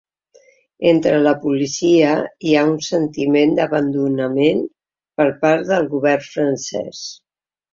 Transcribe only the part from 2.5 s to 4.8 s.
hi ha un sentiment d’abandonament